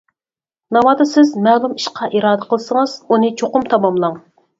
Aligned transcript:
ناۋادا 0.77 1.05
سىز 1.09 1.33
مەلۇم 1.47 1.75
ئىشقا 1.79 2.09
ئىرادە 2.19 2.47
قىلسىڭىز، 2.53 2.95
ئۇنى 3.11 3.31
چوقۇم 3.43 3.69
تاماملاڭ. 3.75 4.19